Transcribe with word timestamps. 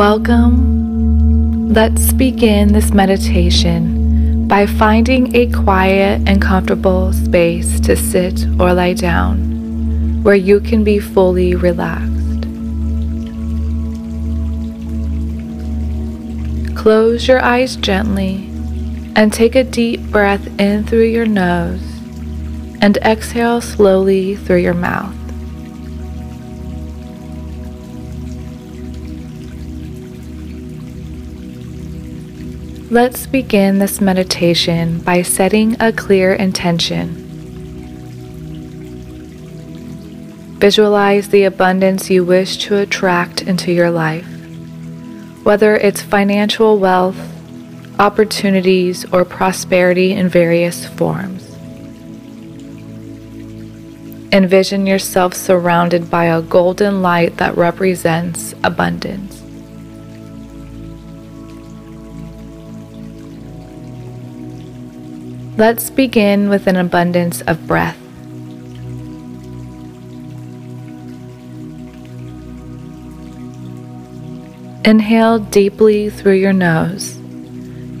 Welcome. 0.00 1.74
Let's 1.74 2.14
begin 2.14 2.72
this 2.72 2.90
meditation 2.90 4.48
by 4.48 4.64
finding 4.64 5.36
a 5.36 5.52
quiet 5.52 6.22
and 6.26 6.40
comfortable 6.40 7.12
space 7.12 7.78
to 7.80 7.96
sit 7.96 8.46
or 8.58 8.72
lie 8.72 8.94
down 8.94 10.22
where 10.22 10.34
you 10.34 10.60
can 10.60 10.84
be 10.84 11.00
fully 11.00 11.54
relaxed. 11.54 12.46
Close 16.74 17.28
your 17.28 17.44
eyes 17.44 17.76
gently 17.76 18.48
and 19.16 19.30
take 19.30 19.54
a 19.54 19.64
deep 19.64 20.00
breath 20.04 20.46
in 20.58 20.84
through 20.84 21.08
your 21.08 21.26
nose 21.26 21.82
and 22.80 22.96
exhale 23.02 23.60
slowly 23.60 24.34
through 24.34 24.60
your 24.60 24.72
mouth. 24.72 25.19
Let's 32.92 33.24
begin 33.24 33.78
this 33.78 34.00
meditation 34.00 34.98
by 34.98 35.22
setting 35.22 35.76
a 35.80 35.92
clear 35.92 36.32
intention. 36.32 37.14
Visualize 40.58 41.28
the 41.28 41.44
abundance 41.44 42.10
you 42.10 42.24
wish 42.24 42.56
to 42.64 42.78
attract 42.78 43.42
into 43.42 43.70
your 43.70 43.92
life, 43.92 44.26
whether 45.44 45.76
it's 45.76 46.02
financial 46.02 46.80
wealth, 46.80 47.16
opportunities, 48.00 49.04
or 49.12 49.24
prosperity 49.24 50.10
in 50.10 50.28
various 50.28 50.84
forms. 50.84 51.48
Envision 54.32 54.84
yourself 54.84 55.34
surrounded 55.34 56.10
by 56.10 56.24
a 56.24 56.42
golden 56.42 57.02
light 57.02 57.36
that 57.36 57.56
represents 57.56 58.52
abundance. 58.64 59.39
Let's 65.60 65.90
begin 65.90 66.48
with 66.48 66.66
an 66.68 66.76
abundance 66.76 67.42
of 67.42 67.66
breath. 67.66 67.98
Inhale 74.86 75.38
deeply 75.38 76.08
through 76.08 76.36
your 76.36 76.54
nose, 76.54 77.14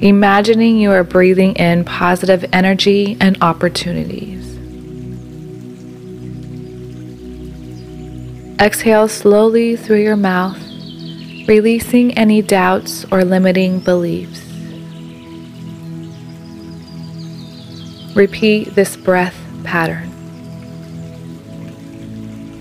imagining 0.00 0.78
you 0.78 0.90
are 0.90 1.04
breathing 1.04 1.54
in 1.56 1.84
positive 1.84 2.46
energy 2.54 3.18
and 3.20 3.36
opportunities. 3.42 4.56
Exhale 8.58 9.06
slowly 9.06 9.76
through 9.76 10.00
your 10.02 10.16
mouth, 10.16 10.58
releasing 11.46 12.16
any 12.16 12.40
doubts 12.40 13.04
or 13.12 13.22
limiting 13.22 13.80
beliefs. 13.80 14.49
Repeat 18.14 18.74
this 18.74 18.96
breath 18.96 19.36
pattern. 19.62 20.08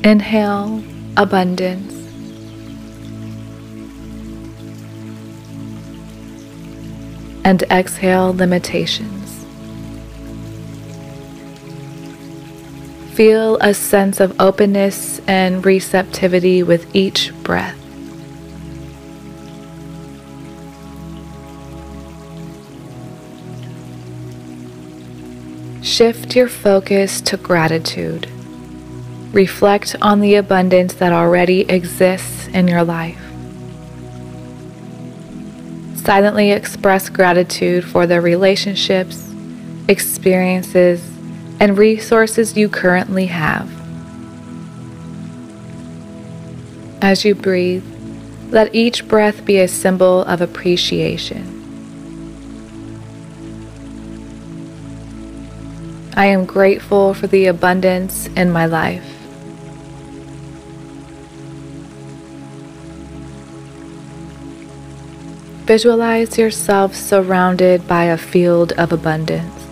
Inhale 0.03 0.83
abundance. 1.17 1.93
And 7.43 7.63
exhale 7.63 8.33
limitations. 8.33 9.45
Feel 13.15 13.57
a 13.59 13.73
sense 13.73 14.19
of 14.19 14.39
openness 14.39 15.19
and 15.27 15.65
receptivity 15.65 16.61
with 16.61 16.95
each 16.95 17.33
breath. 17.43 17.78
Shift 25.81 26.35
your 26.35 26.49
focus 26.49 27.21
to 27.21 27.37
gratitude. 27.37 28.27
Reflect 29.31 29.95
on 30.01 30.19
the 30.19 30.35
abundance 30.35 30.93
that 30.95 31.13
already 31.13 31.61
exists 31.61 32.47
in 32.47 32.67
your 32.67 32.83
life. 32.83 33.21
Silently 35.95 36.51
express 36.51 37.07
gratitude 37.07 37.85
for 37.85 38.05
the 38.05 38.19
relationships, 38.19 39.31
experiences, 39.87 41.01
and 41.61 41.77
resources 41.77 42.57
you 42.57 42.67
currently 42.67 43.27
have. 43.27 43.69
As 47.01 47.23
you 47.23 47.35
breathe, 47.35 47.85
let 48.49 48.75
each 48.75 49.07
breath 49.07 49.45
be 49.45 49.59
a 49.59 49.67
symbol 49.67 50.23
of 50.23 50.41
appreciation. 50.41 51.58
I 56.19 56.25
am 56.25 56.43
grateful 56.43 57.13
for 57.13 57.27
the 57.27 57.45
abundance 57.45 58.27
in 58.35 58.51
my 58.51 58.65
life. 58.65 59.05
Visualize 65.63 66.37
yourself 66.37 66.93
surrounded 66.93 67.87
by 67.87 68.03
a 68.03 68.17
field 68.17 68.73
of 68.73 68.91
abundance. 68.91 69.65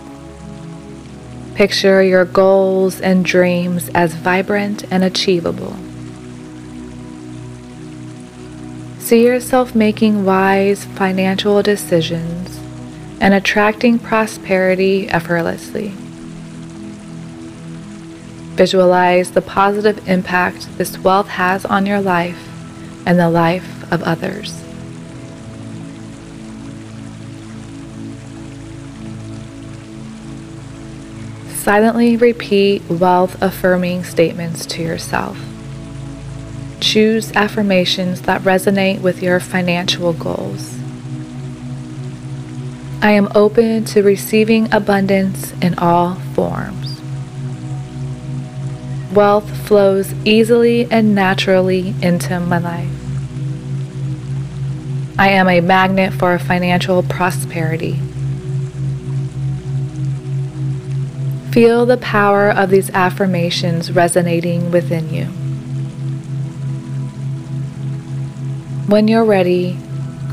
Picture 1.54 2.02
your 2.02 2.24
goals 2.24 2.98
and 2.98 3.26
dreams 3.26 3.90
as 3.90 4.14
vibrant 4.14 4.90
and 4.90 5.04
achievable. 5.04 5.76
See 9.00 9.22
yourself 9.22 9.74
making 9.74 10.24
wise 10.24 10.86
financial 10.86 11.62
decisions 11.62 12.58
and 13.20 13.34
attracting 13.34 13.98
prosperity 13.98 15.10
effortlessly. 15.10 15.92
Visualize 18.58 19.30
the 19.30 19.40
positive 19.40 20.08
impact 20.08 20.66
this 20.78 20.98
wealth 20.98 21.28
has 21.28 21.64
on 21.64 21.86
your 21.86 22.00
life 22.00 22.48
and 23.06 23.16
the 23.16 23.30
life 23.30 23.92
of 23.92 24.02
others. 24.02 24.52
Silently 31.54 32.16
repeat 32.16 32.82
wealth 32.90 33.40
affirming 33.40 34.02
statements 34.02 34.66
to 34.66 34.82
yourself. 34.82 35.38
Choose 36.80 37.30
affirmations 37.36 38.22
that 38.22 38.42
resonate 38.42 39.00
with 39.00 39.22
your 39.22 39.38
financial 39.38 40.12
goals. 40.12 40.76
I 43.00 43.12
am 43.12 43.28
open 43.36 43.84
to 43.84 44.02
receiving 44.02 44.74
abundance 44.74 45.52
in 45.62 45.78
all 45.78 46.16
forms. 46.34 46.87
Wealth 49.12 49.66
flows 49.66 50.12
easily 50.26 50.86
and 50.90 51.14
naturally 51.14 51.94
into 52.02 52.38
my 52.40 52.58
life. 52.58 52.90
I 55.18 55.30
am 55.30 55.48
a 55.48 55.62
magnet 55.62 56.12
for 56.12 56.38
financial 56.38 57.02
prosperity. 57.02 58.00
Feel 61.52 61.86
the 61.86 61.96
power 61.96 62.50
of 62.50 62.68
these 62.68 62.90
affirmations 62.90 63.90
resonating 63.90 64.70
within 64.70 65.12
you. 65.12 65.24
When 68.88 69.08
you're 69.08 69.24
ready, 69.24 69.78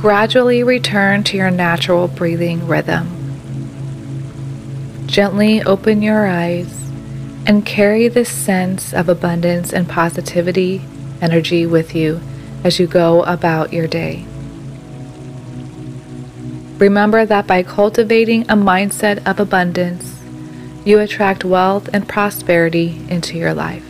gradually 0.01 0.63
return 0.63 1.23
to 1.23 1.37
your 1.37 1.49
natural 1.49 2.09
breathing 2.09 2.67
rhythm. 2.67 3.07
Gently 5.07 5.63
open 5.63 6.01
your 6.01 6.27
eyes 6.27 6.84
and 7.45 7.65
carry 7.65 8.07
this 8.07 8.29
sense 8.29 8.93
of 8.93 9.07
abundance 9.07 9.71
and 9.71 9.87
positivity 9.87 10.81
energy 11.21 11.65
with 11.65 11.95
you 11.95 12.21
as 12.63 12.79
you 12.79 12.87
go 12.87 13.23
about 13.23 13.71
your 13.71 13.87
day. 13.87 14.25
Remember 16.77 17.25
that 17.25 17.47
by 17.47 17.63
cultivating 17.63 18.41
a 18.43 18.55
mindset 18.55 19.25
of 19.25 19.39
abundance, 19.39 20.19
you 20.83 20.99
attract 20.99 21.45
wealth 21.45 21.89
and 21.93 22.07
prosperity 22.07 23.01
into 23.09 23.37
your 23.37 23.53
life. 23.53 23.85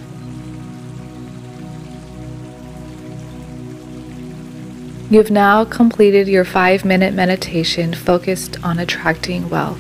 You've 5.10 5.32
now 5.32 5.66
completed 5.66 6.28
your 6.28 6.46
five 6.46 6.84
minute 6.84 7.14
meditation 7.14 7.94
focused 7.94 8.64
on 8.64 8.80
attracting 8.80 9.50
wealth. 9.50 9.80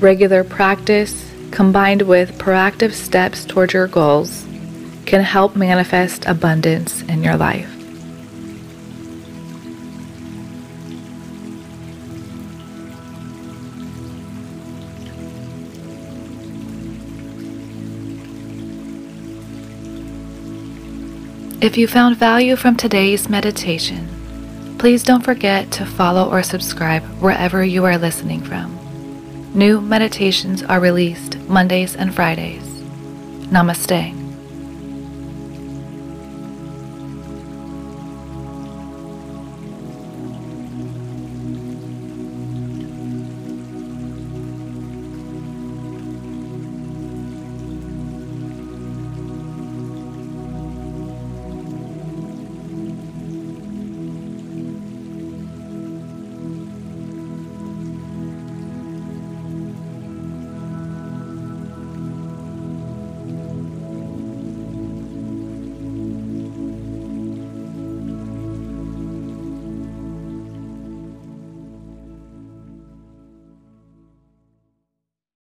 Regular 0.00 0.44
practice 0.44 1.32
combined 1.56 2.02
with 2.02 2.36
proactive 2.38 2.92
steps 2.92 3.46
toward 3.46 3.72
your 3.72 3.88
goals, 3.88 4.44
can 5.06 5.22
help 5.22 5.56
manifest 5.56 6.26
abundance 6.26 7.00
in 7.04 7.24
your 7.24 7.36
life. 7.36 7.72
If 21.62 21.78
you 21.78 21.88
found 21.88 22.16
value 22.18 22.54
from 22.54 22.76
today's 22.76 23.28
meditation, 23.30 24.16
Please 24.78 25.02
don't 25.02 25.22
forget 25.22 25.70
to 25.72 25.86
follow 25.86 26.30
or 26.30 26.42
subscribe 26.42 27.02
wherever 27.20 27.64
you 27.64 27.84
are 27.86 27.96
listening 27.96 28.42
from. 28.42 28.75
New 29.56 29.80
meditations 29.80 30.62
are 30.62 30.78
released 30.78 31.38
Mondays 31.48 31.96
and 31.96 32.14
Fridays. 32.14 32.62
Namaste. 33.48 34.25